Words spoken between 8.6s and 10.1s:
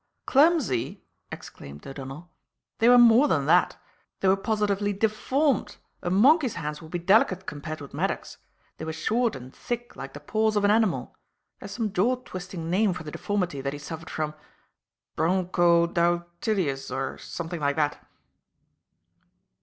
They were short and thick